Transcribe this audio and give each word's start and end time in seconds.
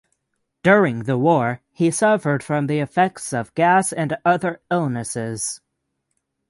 During 0.63 1.03
the 1.03 1.15
war 1.15 1.61
he 1.69 1.91
suffered 1.91 2.41
from 2.41 2.65
the 2.65 2.79
effects 2.79 3.33
of 3.33 3.53
gas 3.53 3.93
and 3.93 4.17
other 4.25 4.59
illnesses. 4.71 5.61